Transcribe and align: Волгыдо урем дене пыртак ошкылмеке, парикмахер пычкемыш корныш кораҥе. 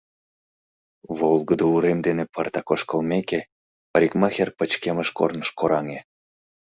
Волгыдо 1.17 1.65
урем 1.75 1.99
дене 2.07 2.23
пыртак 2.33 2.67
ошкылмеке, 2.73 3.39
парикмахер 3.91 4.49
пычкемыш 4.57 5.09
корныш 5.17 5.49
кораҥе. 5.59 5.99